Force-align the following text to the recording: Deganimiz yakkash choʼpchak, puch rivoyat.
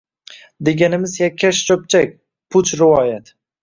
Deganimiz 0.69 1.15
yakkash 1.25 1.63
choʼpchak, 1.69 2.19
puch 2.53 2.77
rivoyat. 2.85 3.37